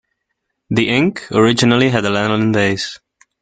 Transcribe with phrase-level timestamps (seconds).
[0.71, 2.97] The ink originally had a lanolin base.